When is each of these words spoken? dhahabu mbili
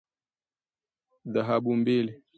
dhahabu 1.33 1.75
mbili 1.75 2.23